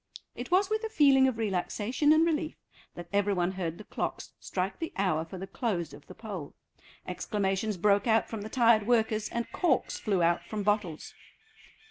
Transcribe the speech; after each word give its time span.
It 0.33 0.49
was 0.49 0.67
with 0.67 0.83
a 0.83 0.89
feeling 0.89 1.27
of 1.27 1.37
relaxation 1.37 2.11
and 2.11 2.25
relief 2.25 2.55
that 2.95 3.07
every 3.13 3.35
one 3.35 3.51
heard 3.51 3.77
the 3.77 3.83
clocks 3.83 4.33
strike 4.39 4.79
the 4.79 4.91
hour 4.97 5.23
for 5.25 5.37
the 5.37 5.45
close 5.45 5.93
of 5.93 6.07
the 6.07 6.15
poll. 6.15 6.55
Exclamations 7.05 7.77
broke 7.77 8.07
out 8.07 8.27
from 8.27 8.41
the 8.41 8.49
tired 8.49 8.87
workers, 8.87 9.29
and 9.29 9.51
corks 9.51 9.99
flew 9.99 10.23
out 10.23 10.43
from 10.45 10.63
bottles. 10.63 11.13